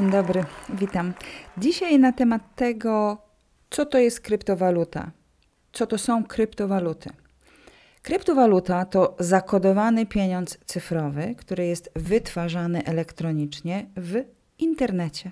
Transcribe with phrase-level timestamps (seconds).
[0.00, 1.12] Dzień dobry, witam.
[1.58, 3.18] Dzisiaj na temat tego,
[3.70, 5.10] co to jest kryptowaluta,
[5.72, 7.10] co to są kryptowaluty.
[8.02, 14.24] Kryptowaluta to zakodowany pieniądz cyfrowy, który jest wytwarzany elektronicznie w
[14.58, 15.30] internecie.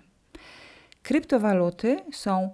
[1.02, 2.50] Kryptowaluty są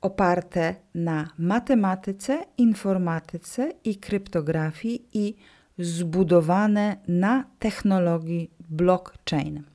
[0.00, 5.36] oparte na matematyce, informatyce i kryptografii i
[5.78, 9.69] zbudowane na technologii blockchain.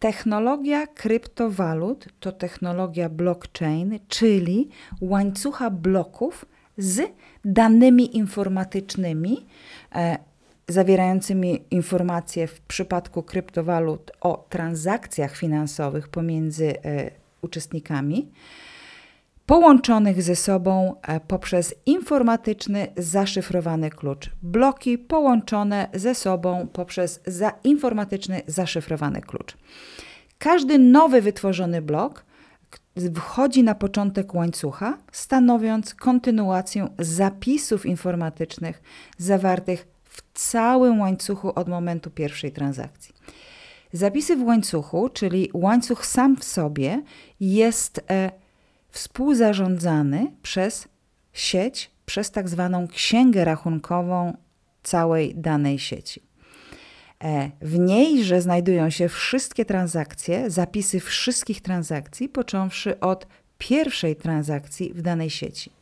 [0.00, 4.68] Technologia kryptowalut to technologia blockchain, czyli
[5.00, 6.44] łańcucha bloków
[6.78, 7.00] z
[7.44, 9.46] danymi informatycznymi,
[9.94, 10.18] e,
[10.68, 17.10] zawierającymi informacje w przypadku kryptowalut o transakcjach finansowych pomiędzy e,
[17.42, 18.32] uczestnikami,
[19.46, 24.30] połączonych ze sobą e, poprzez informatyczny zaszyfrowany klucz.
[24.42, 29.56] Bloki połączone ze sobą poprzez za informatyczny zaszyfrowany klucz.
[30.38, 32.24] Każdy nowy wytworzony blok
[33.14, 38.82] wchodzi na początek łańcucha, stanowiąc kontynuację zapisów informatycznych
[39.18, 43.14] zawartych w całym łańcuchu od momentu pierwszej transakcji.
[43.92, 47.02] Zapisy w łańcuchu, czyli łańcuch sam w sobie,
[47.40, 48.30] jest e,
[48.90, 50.88] współzarządzany przez
[51.32, 54.36] sieć, przez tak zwaną księgę rachunkową
[54.82, 56.22] całej danej sieci.
[57.24, 63.26] E, w niejże znajdują się wszystkie transakcje, zapisy wszystkich transakcji, począwszy od
[63.58, 65.72] pierwszej transakcji w danej sieci.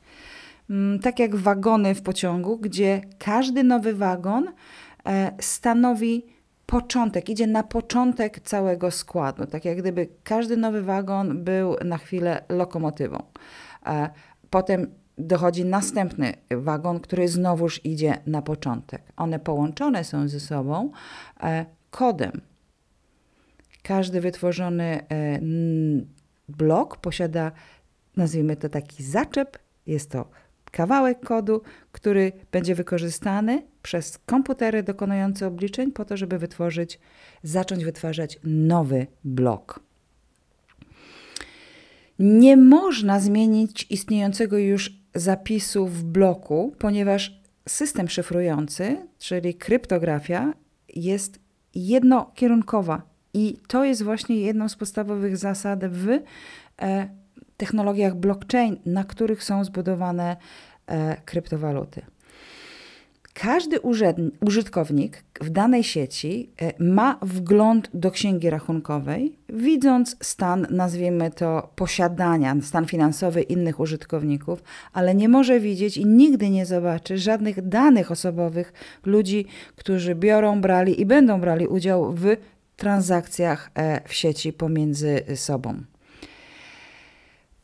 [0.71, 4.49] Mm, tak jak wagony w pociągu, gdzie każdy nowy wagon
[5.07, 6.27] e, stanowi
[6.69, 9.47] początek, idzie na początek całego składu.
[9.47, 13.23] Tak jak gdyby każdy nowy wagon był na chwilę lokomotywą.
[13.87, 14.11] E,
[14.51, 14.87] potem
[15.19, 19.03] dochodzi następny wagon, który znowuż idzie na początek.
[19.17, 20.91] One połączone są ze sobą
[21.43, 22.41] e, kodem.
[23.83, 25.41] Każdy wytworzony e,
[26.49, 27.53] blok posiada,
[28.17, 30.31] nazwijmy to taki zaczep, jest to
[30.71, 31.63] kawałek kodu,
[31.93, 36.99] który będzie wykorzystany przez komputery dokonujące obliczeń po to, żeby wytworzyć,
[37.43, 39.81] zacząć wytwarzać nowy blok.
[42.19, 50.55] Nie można zmienić istniejącego już zapisu w bloku, ponieważ system szyfrujący, czyli kryptografia,
[50.95, 51.39] jest
[51.75, 53.03] jednokierunkowa.
[53.35, 56.09] I to jest właśnie jedną z podstawowych zasad w
[56.83, 57.09] e,
[57.59, 60.37] technologiach blockchain, na których są zbudowane
[60.87, 62.03] e, kryptowaluty.
[63.35, 63.77] Każdy
[64.41, 72.57] użytkownik w danej sieci e, ma wgląd do księgi rachunkowej, widząc stan, nazwijmy to, posiadania,
[72.63, 78.73] stan finansowy innych użytkowników, ale nie może widzieć i nigdy nie zobaczy żadnych danych osobowych
[79.05, 79.47] ludzi,
[79.77, 82.27] którzy biorą, brali i będą brali udział w
[82.77, 85.83] transakcjach e, w sieci pomiędzy sobą.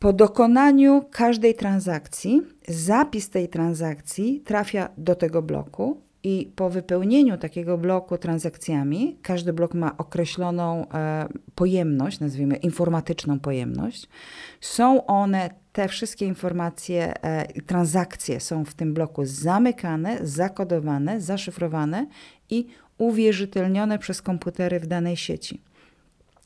[0.05, 7.79] Po dokonaniu każdej transakcji, zapis tej transakcji trafia do tego bloku i po wypełnieniu takiego
[7.79, 14.09] bloku transakcjami, każdy blok ma określoną e, pojemność, nazwijmy informatyczną pojemność.
[14.61, 22.07] Są one, te wszystkie informacje, e, transakcje są w tym bloku zamykane, zakodowane, zaszyfrowane
[22.51, 22.67] i
[22.99, 25.61] uwierzytelnione przez komputery w danej sieci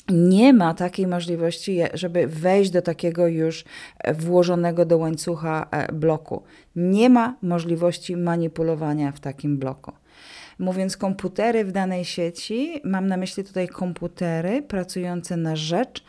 [0.08, 3.64] nie ma takiej możliwości, żeby wejść do takiego już
[3.98, 6.42] e, włożonego do łańcucha e, bloku.
[6.76, 9.92] Nie ma możliwości manipulowania w takim bloku.
[10.58, 16.04] Mówiąc komputery w danej sieci, mam na myśli tutaj komputery pracujące na rzecz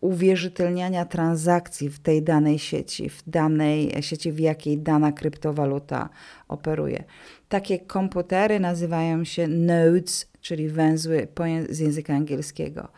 [0.00, 6.08] uwierzytelniania transakcji w tej danej sieci, w danej sieci, w jakiej dana kryptowaluta
[6.48, 7.04] operuje.
[7.48, 11.28] Takie komputery nazywają się nodes, czyli węzły
[11.68, 12.88] z języka angielskiego.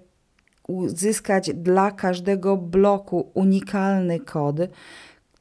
[0.68, 4.56] uzyskać dla każdego bloku unikalny kod,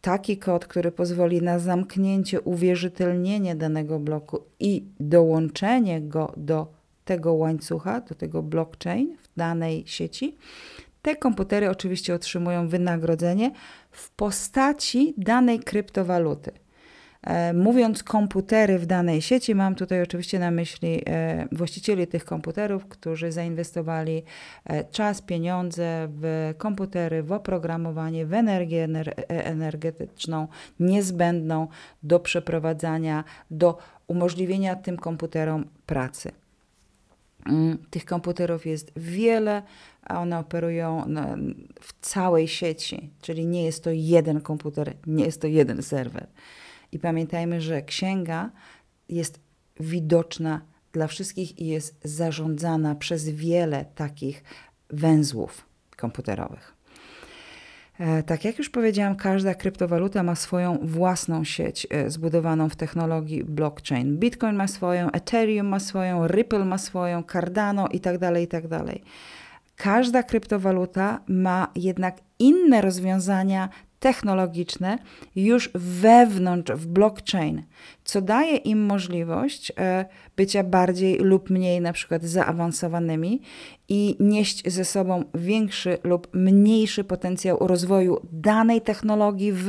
[0.00, 6.66] taki kod, który pozwoli na zamknięcie, uwierzytelnienie danego bloku i dołączenie go do
[7.04, 10.36] tego łańcucha, do tego blockchain w danej sieci,
[11.04, 13.50] te komputery oczywiście otrzymują wynagrodzenie
[13.90, 16.50] w postaci danej kryptowaluty.
[17.22, 22.86] E, mówiąc komputery w danej sieci, mam tutaj oczywiście na myśli e, właścicieli tych komputerów,
[22.86, 24.22] którzy zainwestowali
[24.64, 28.88] e, czas, pieniądze w komputery, w oprogramowanie, w energię
[29.28, 30.48] energetyczną
[30.80, 31.68] niezbędną
[32.02, 36.43] do przeprowadzania, do umożliwienia tym komputerom pracy.
[37.46, 39.62] Mm, tych komputerów jest wiele,
[40.02, 41.36] a one operują na,
[41.80, 46.26] w całej sieci, czyli nie jest to jeden komputer, nie jest to jeden serwer.
[46.92, 48.50] I pamiętajmy, że księga
[49.08, 49.40] jest
[49.80, 50.60] widoczna
[50.92, 54.44] dla wszystkich i jest zarządzana przez wiele takich
[54.90, 56.73] węzłów komputerowych.
[57.98, 63.44] E, tak jak już powiedziałam, każda kryptowaluta ma swoją własną sieć e, zbudowaną w technologii
[63.44, 64.18] blockchain.
[64.18, 68.18] Bitcoin ma swoją, Ethereum ma swoją, Ripple ma swoją, Cardano itd.
[68.18, 68.68] Tak itd.
[68.86, 68.98] Tak
[69.76, 73.68] każda kryptowaluta ma jednak inne rozwiązania
[74.04, 74.98] technologiczne
[75.36, 77.62] już wewnątrz w blockchain,
[78.04, 80.04] co daje im możliwość e,
[80.36, 83.40] bycia bardziej lub mniej na przykład zaawansowanymi
[83.88, 89.68] i nieść ze sobą większy lub mniejszy potencjał rozwoju danej technologii w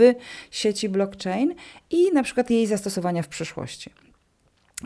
[0.52, 1.54] sieci blockchain
[1.90, 3.90] i na przykład jej zastosowania w przyszłości.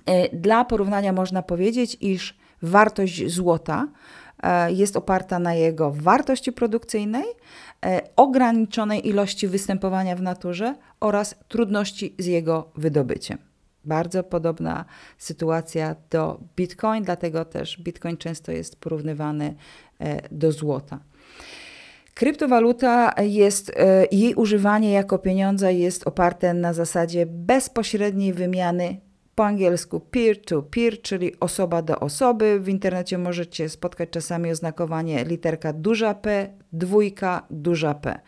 [0.05, 3.87] E, dla porównania można powiedzieć, iż wartość złota
[4.69, 7.25] jest oparta na jego wartości produkcyjnej,
[7.85, 13.37] E, ograniczonej ilości występowania w naturze oraz trudności z jego wydobyciem.
[13.85, 14.85] Bardzo podobna
[15.17, 19.55] sytuacja do Bitcoin, dlatego też Bitcoin często jest porównywany
[19.99, 20.99] e, do złota.
[22.13, 28.99] Kryptowaluta jest, e, jej używanie jako pieniądza jest oparte na zasadzie bezpośredniej wymiany
[29.39, 32.59] po angielsku peer-to-peer, czyli osoba do osoby.
[32.59, 38.19] W internecie możecie spotkać czasami oznakowanie literka duża P, dwójka, duża P.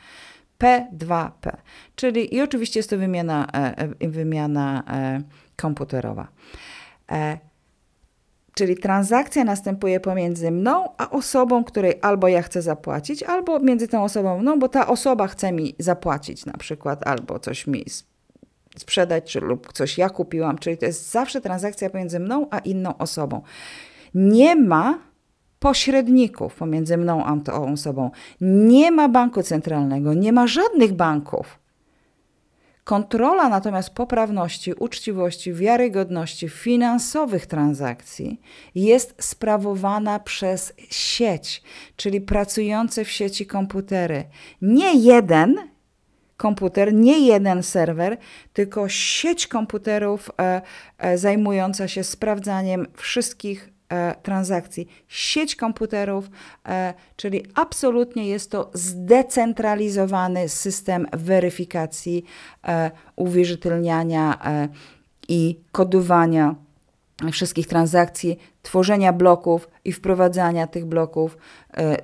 [0.60, 1.58] P2P,
[1.96, 5.22] czyli i oczywiście jest to wymiana, e, e, wymiana e,
[5.56, 6.28] komputerowa.
[8.54, 14.04] Czyli transakcja następuje pomiędzy mną a osobą, której albo ja chcę zapłacić, albo między tą
[14.04, 17.86] osobą mną, bo ta osoba chce mi zapłacić na przykład, albo coś mi
[18.78, 22.98] sprzedać, czy lub coś ja kupiłam, czyli to jest zawsze transakcja pomiędzy mną a inną
[22.98, 23.42] osobą.
[24.14, 25.00] Nie ma
[25.60, 28.12] pośredników pomiędzy mną a tą osobą.
[28.42, 31.60] Nie ma banku centralnego, nie ma żadnych banków.
[32.84, 38.42] Kontrola natomiast poprawności, uczciwości, wiarygodności finansowych transakcji
[38.76, 41.64] jest sprawowana przez sieć,
[41.96, 44.24] czyli pracujące w sieci komputery.
[44.62, 45.71] Nie jeden,
[46.42, 48.18] komputer, nie jeden serwer,
[48.54, 50.62] tylko sieć komputerów e,
[50.98, 54.88] e, zajmująca się sprawdzaniem wszystkich e, transakcji.
[55.08, 56.30] Sieć komputerów,
[57.16, 62.24] czyli absolutnie jest to zdecentralizowany system weryfikacji,
[63.16, 64.40] uwierzytelniania
[65.30, 66.56] i kodowania
[67.32, 71.38] wszystkich transakcji, tworzenia bloków i wprowadzania tych bloków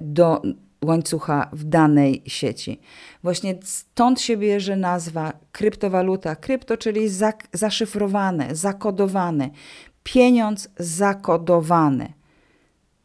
[0.02, 0.42] do
[0.88, 2.80] łańcucha w danej sieci.
[3.24, 6.36] Właśnie stąd się bierze nazwa kryptowaluta.
[6.36, 9.50] Krypto, czyli zak zaszyfrowane, zakodowane.
[10.04, 12.14] Pieniądz zakodowany.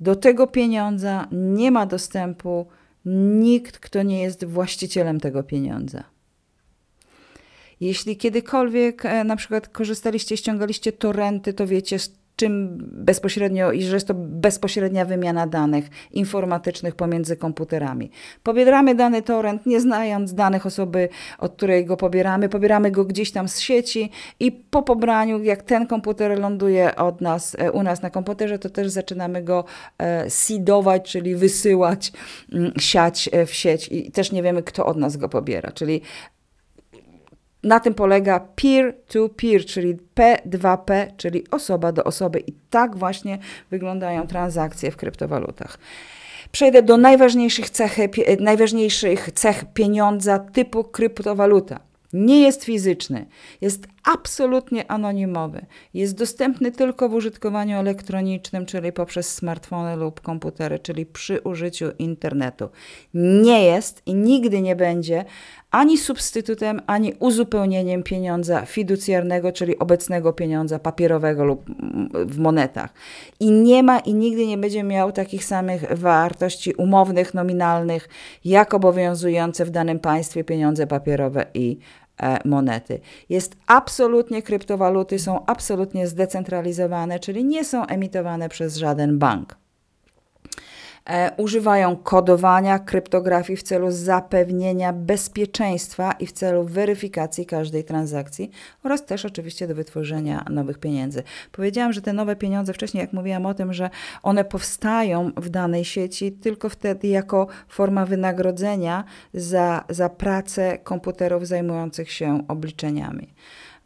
[0.00, 2.66] Do tego pieniądza nie ma dostępu
[3.40, 6.04] nikt, kto nie jest właścicielem tego pieniądza.
[7.80, 11.98] Jeśli kiedykolwiek e, na przykład korzystaliście, ściągaliście torenty, to wiecie,
[12.42, 18.10] czym bezpośrednio, i że jest to bezpośrednia wymiana danych informatycznych pomiędzy komputerami.
[18.42, 21.08] Pobieramy dany torrent, nie znając danych osoby,
[21.38, 24.10] od której go pobieramy, pobieramy go gdzieś tam z sieci
[24.40, 28.70] i po pobraniu, jak ten komputer ląduje od nas, e, u nas na komputerze, to
[28.70, 29.64] też zaczynamy go
[29.98, 32.12] e, seedować, czyli wysyłać,
[32.52, 35.72] mm, siać e, w sieć i też nie wiemy, kto od nas go pobiera.
[35.72, 36.00] Czyli
[37.64, 42.40] na tym polega peer-to-peer, czyli P2P, czyli osoba do osoby.
[42.46, 43.38] I tak właśnie
[43.70, 45.78] wyglądają transakcje w kryptowalutach.
[46.52, 48.08] Przejdę do najważniejszych, cechy,
[48.40, 51.80] najważniejszych cech pieniądza typu kryptowaluta.
[52.12, 53.26] Nie jest fizyczny,
[53.60, 55.66] jest absolutnie anonimowy.
[55.94, 62.68] Jest dostępny tylko w użytkowaniu elektronicznym, czyli poprzez smartfony lub komputery, czyli przy użyciu internetu.
[63.14, 65.24] Nie jest i nigdy nie będzie
[65.70, 71.64] ani substytutem, ani uzupełnieniem pieniądza fiducjarnego, czyli obecnego pieniądza papierowego lub
[72.26, 72.92] w monetach.
[73.40, 78.08] I nie ma i nigdy nie będzie miał takich samych wartości umownych, nominalnych,
[78.44, 81.78] jak obowiązujące w danym państwie pieniądze papierowe i
[82.44, 83.00] monety.
[83.28, 89.61] Jest absolutnie, kryptowaluty są absolutnie zdecentralizowane, czyli nie są emitowane przez żaden bank.
[91.10, 98.50] E, używają kodowania, kryptografii w celu zapewnienia bezpieczeństwa i w celu weryfikacji każdej transakcji
[98.84, 101.22] oraz też oczywiście do wytworzenia nowych pieniędzy.
[101.52, 103.90] Powiedziałam, że te nowe pieniądze, wcześniej jak mówiłam o tym, że
[104.22, 109.04] one powstają w danej sieci tylko wtedy jako forma wynagrodzenia
[109.34, 113.34] za, za pracę komputerów zajmujących się obliczeniami.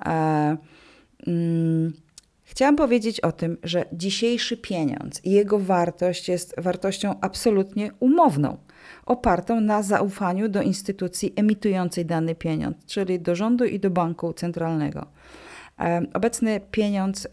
[0.06, 0.56] E,
[1.26, 1.92] mm,
[2.56, 8.56] Chciałam powiedzieć o tym, że dzisiejszy pieniądz i jego wartość jest wartością absolutnie umowną,
[9.06, 15.06] opartą na zaufaniu do instytucji emitującej dany pieniądz, czyli do rządu i do banku centralnego.
[16.14, 17.28] Obecny pieniądz, y,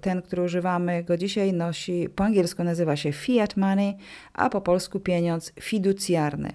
[0.00, 3.96] ten, który używamy go dzisiaj, nosi po angielsku nazywa się fiat money,
[4.32, 6.52] a po polsku pieniądz fiducjarny.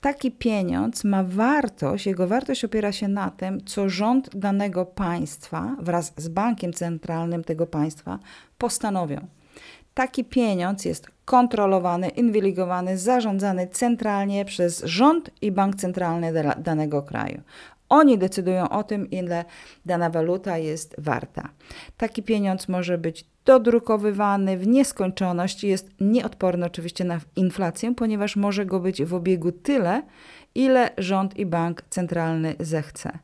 [0.00, 6.12] Taki pieniądz ma wartość, jego wartość opiera się na tym, co rząd danego państwa wraz
[6.16, 8.18] z bankiem centralnym tego państwa
[8.58, 9.26] postanowią.
[9.94, 17.40] Taki pieniądz jest kontrolowany, inwigilowany, zarządzany centralnie przez rząd i bank centralny danego kraju.
[17.88, 19.44] Oni decydują o tym, ile
[19.86, 21.48] dana waluta jest warta.
[21.96, 28.80] Taki pieniądz może być dodrukowywany w nieskończoność jest nieodporny oczywiście na inflację, ponieważ może go
[28.80, 30.02] być w obiegu tyle,
[30.54, 33.18] ile rząd i bank centralny zechce.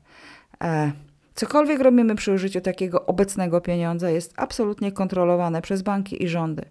[0.62, 0.92] E,
[1.34, 6.64] cokolwiek robimy przy użyciu takiego obecnego pieniądza jest absolutnie kontrolowane przez banki i rządy.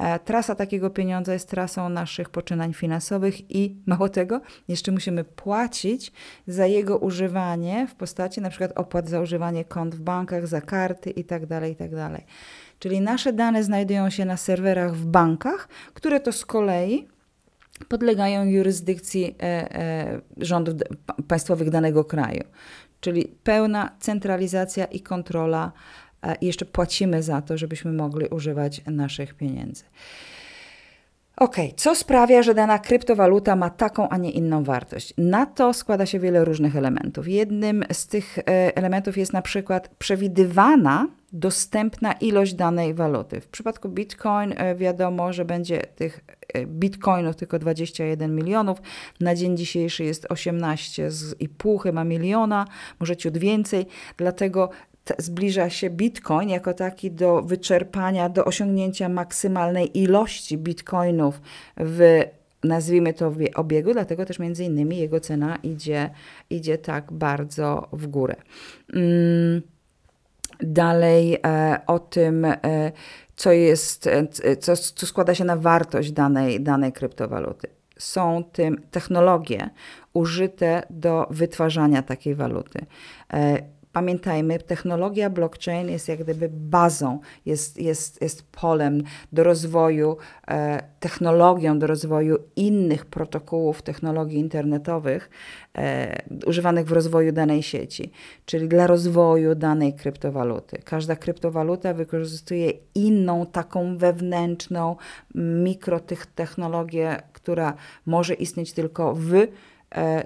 [0.00, 6.12] E, trasa takiego pieniądza jest trasą naszych poczynań finansowych i mało tego, jeszcze musimy płacić
[6.46, 11.10] za jego używanie w postaci na przykład opłat za używanie kont w bankach, za karty
[11.10, 11.46] itd.
[11.46, 12.10] Tak itd.
[12.12, 12.22] Tak
[12.78, 17.08] Czyli nasze dane znajdują się na serwerach w bankach, które to z kolei
[17.88, 20.74] podlegają jurysdykcji e, e, rządów
[21.28, 22.44] państwowych danego kraju.
[23.00, 25.72] Czyli pełna centralizacja i kontrola
[26.40, 29.84] i jeszcze płacimy za to, żebyśmy mogli używać naszych pieniędzy.
[31.40, 35.14] Ok, co sprawia, że dana kryptowaluta ma taką, a nie inną wartość?
[35.18, 37.28] Na to składa się wiele różnych elementów.
[37.28, 38.42] Jednym z tych e,
[38.76, 43.40] elementów jest na przykład przewidywana dostępna ilość danej waluty.
[43.40, 46.20] W przypadku Bitcoin e, wiadomo, że będzie tych
[46.54, 48.78] e, bitcoinów tylko 21 milionów.
[49.20, 52.66] Na dzień dzisiejszy jest 18,5 chyba miliona,
[53.00, 53.86] może ciut więcej.
[54.16, 54.70] Dlatego
[55.18, 61.40] zbliża się Bitcoin jako taki do wyczerpania, do osiągnięcia maksymalnej ilości bitcoinów
[61.76, 62.22] w
[62.64, 66.10] nazwijmy to obiegu, dlatego też między innymi jego cena idzie,
[66.50, 68.36] idzie tak bardzo w górę.
[68.94, 69.62] Mm,
[70.60, 72.58] dalej e, o tym, e,
[73.36, 77.68] co jest, e, co, co składa się na wartość danej, danej kryptowaluty.
[77.98, 79.70] Są tym technologie
[80.12, 82.86] użyte do wytwarzania takiej waluty
[83.92, 90.16] pamiętajmy, technologia blockchain jest jak gdyby bazą, jest, jest, jest polem do rozwoju,
[90.48, 95.30] e, technologią do rozwoju innych protokołów technologii internetowych
[95.78, 98.10] e, używanych w rozwoju danej sieci,
[98.44, 100.78] czyli dla rozwoju danej kryptowaluty.
[100.84, 104.96] Każda kryptowaluta wykorzystuje inną taką wewnętrzną
[105.34, 107.74] mikrotechnologię, która
[108.06, 109.32] może istnieć tylko w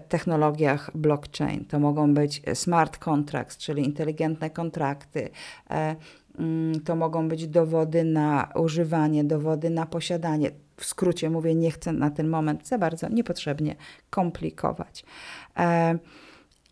[0.09, 1.65] technologiach blockchain.
[1.65, 5.31] To mogą być smart contracts, czyli inteligentne kontrakty.
[5.71, 5.97] E,
[6.39, 10.51] mm, to mogą być dowody na używanie, dowody na posiadanie.
[10.77, 13.77] W skrócie mówię, nie chcę na ten moment za bardzo niepotrzebnie
[14.11, 15.05] komplikować.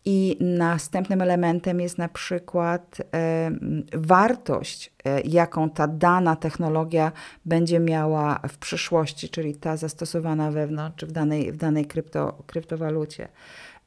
[0.05, 3.51] I następnym elementem jest na przykład e,
[3.93, 7.11] wartość, e, jaką ta dana technologia
[7.45, 13.27] będzie miała w przyszłości, czyli ta zastosowana wewnątrz, czy w danej, w danej krypto, kryptowalucie.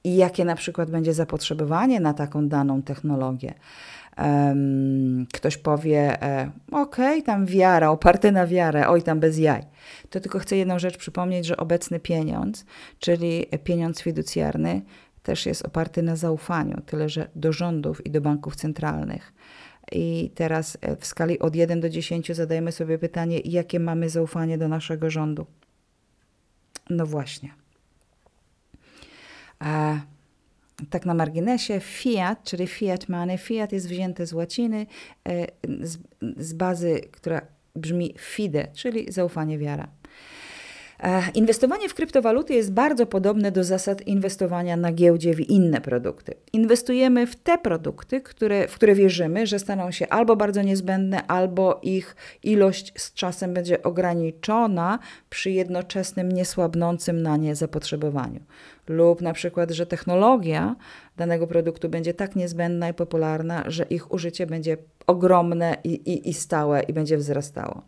[0.04, 3.54] I jakie na przykład będzie zapotrzebowanie na taką daną technologię.
[5.32, 9.62] Ktoś powie, e, okej, okay, tam wiara, oparte na wiarę, oj, tam bez jaj.
[10.10, 12.64] To tylko chcę jedną rzecz przypomnieć, że obecny pieniądz,
[12.98, 14.82] czyli pieniądz fiducjarny,
[15.26, 19.32] też jest oparty na zaufaniu, tyle że do rządów i do banków centralnych.
[19.92, 24.58] I teraz e, w skali od 1 do 10 zadajemy sobie pytanie, jakie mamy zaufanie
[24.58, 25.46] do naszego rządu.
[26.90, 27.54] No właśnie.
[29.58, 30.00] A
[30.90, 34.86] tak na marginesie, fiat, czyli fiat money, fiat jest wzięte z łaciny,
[35.28, 35.46] e,
[35.80, 35.98] z,
[36.36, 37.40] z bazy, która
[37.76, 39.88] brzmi fide, czyli zaufanie, wiara.
[41.00, 46.34] E, inwestowanie w kryptowaluty jest bardzo podobne do zasad inwestowania na giełdzie w inne produkty.
[46.52, 51.80] Inwestujemy w te produkty, które, w które wierzymy, że staną się albo bardzo niezbędne, albo
[51.82, 54.98] ich ilość z czasem będzie ograniczona
[55.30, 58.40] przy jednoczesnym niesłabnącym na nie zapotrzebowaniu.
[58.88, 60.76] Lub na przykład, że technologia
[61.16, 64.76] danego produktu będzie tak niezbędna i popularna, że ich użycie będzie
[65.06, 67.82] ogromne i, i, i stałe i będzie wzrastało.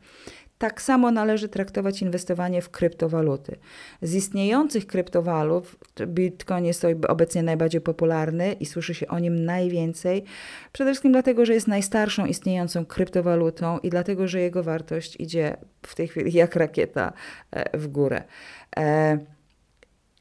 [0.58, 3.56] Tak samo należy traktować inwestowanie w kryptowaluty.
[4.02, 10.24] Z istniejących kryptowalut Bitcoin jest obecnie najbardziej popularny i słyszy się o nim najwięcej.
[10.72, 15.94] Przede wszystkim dlatego, że jest najstarszą istniejącą kryptowalutą i dlatego, że jego wartość idzie w
[15.94, 17.12] tej chwili jak rakieta
[17.50, 18.22] e, w górę.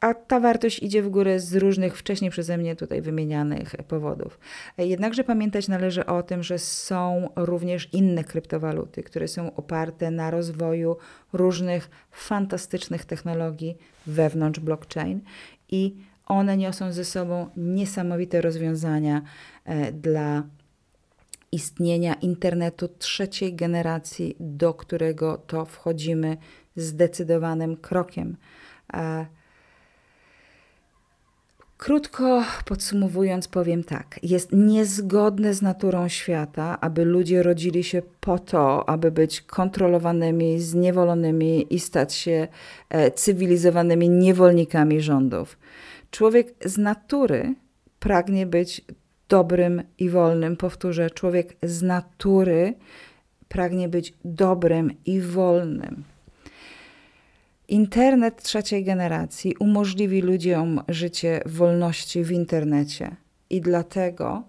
[0.03, 4.39] E, a ta wartość idzie w górę z różnych wcześniej przeze mnie tutaj wymienianych powodów.
[4.77, 10.97] Jednakże pamiętać należy o tym, że są również inne kryptowaluty, które są oparte na rozwoju
[11.33, 13.77] różnych fantastycznych technologii
[14.07, 15.21] wewnątrz blockchain
[15.69, 19.21] i one niosą ze sobą niesamowite rozwiązania
[19.65, 20.43] e, dla
[21.51, 26.37] istnienia internetu trzeciej generacji, do którego to wchodzimy
[26.75, 28.37] zdecydowanym krokiem.
[31.77, 38.89] Krótko podsumowując, powiem tak: jest niezgodne z naturą świata, aby ludzie rodzili się po to,
[38.89, 42.47] aby być kontrolowanymi, zniewolonymi i stać się
[42.89, 45.57] e, cywilizowanymi niewolnikami rządów.
[46.11, 47.55] Człowiek z natury
[47.99, 48.81] pragnie być
[49.29, 50.57] dobrym i wolnym.
[50.57, 52.73] Powtórzę, człowiek z natury
[53.47, 56.03] pragnie być dobrym i wolnym.
[57.67, 63.15] Internet trzeciej generacji umożliwi ludziom życie w wolności w internecie
[63.49, 64.43] i dlatego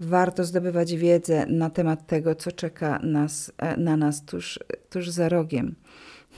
[0.00, 4.58] warto zdobywać wiedzę na temat tego, co czeka nas, e, na nas tuż,
[4.90, 5.74] tuż za rogiem.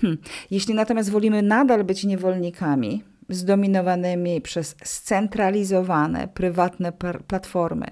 [0.00, 0.19] Hm.
[0.50, 6.93] Jeśli natomiast wolimy nadal być niewolnikami, zdominowanymi przez scentralizowane, prywatne
[7.26, 7.87] platformy,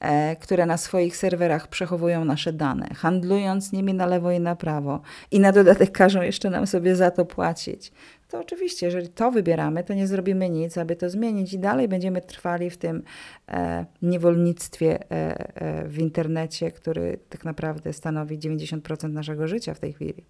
[0.00, 5.00] e, które na swoich serwerach przechowują nasze dane, handlując nimi na lewo i na prawo
[5.30, 7.92] i na dodatek każą jeszcze nam sobie za to płacić.
[8.28, 12.20] To oczywiście, jeżeli to wybieramy, to nie zrobimy nic, aby to zmienić i dalej będziemy
[12.20, 13.02] trwali w tym
[13.48, 19.92] e, niewolnictwie e, e, w internecie, który tak naprawdę stanowi 90% naszego życia w tej
[19.92, 20.24] chwili.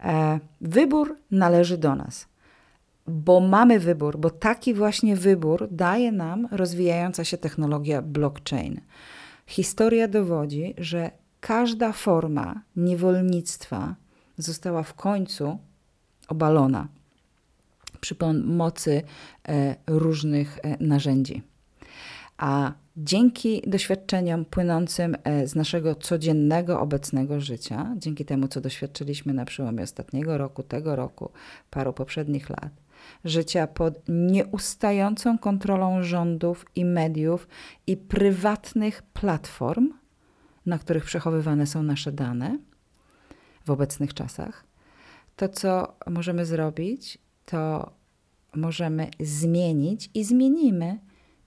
[0.00, 2.33] E, wybór należy do nas
[3.06, 8.80] bo mamy wybór, bo taki właśnie wybór daje nam rozwijająca się technologia blockchain.
[9.46, 13.94] Historia dowodzi, że każda forma niewolnictwa
[14.38, 15.58] została w końcu
[16.28, 16.88] obalona
[18.00, 19.02] przy pomocy
[19.48, 21.42] e, różnych e, narzędzi.
[22.36, 29.44] A dzięki doświadczeniom płynącym e, z naszego codziennego, obecnego życia, dzięki temu, co doświadczyliśmy na
[29.44, 31.30] przełomie ostatniego roku, tego roku,
[31.70, 32.83] paru poprzednich lat,
[33.24, 37.48] życia pod nieustającą kontrolą rządów i mediów
[37.86, 39.92] i prywatnych platform,
[40.66, 42.58] na których przechowywane są nasze dane
[43.66, 44.64] w obecnych czasach,
[45.36, 47.92] to co możemy zrobić, to
[48.54, 50.98] możemy zmienić i zmienimy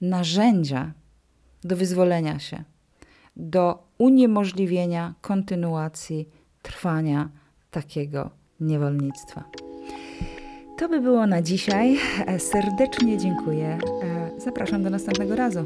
[0.01, 0.91] narzędzia
[1.63, 2.63] do wyzwolenia się,
[3.35, 6.29] do uniemożliwienia kontynuacji
[6.61, 7.29] trwania
[7.71, 9.66] takiego niewolnictwa.
[10.77, 11.97] To by było na dzisiaj.
[12.27, 13.67] E, serdecznie dziękuję.
[14.03, 15.65] E, zapraszam do następnego razu.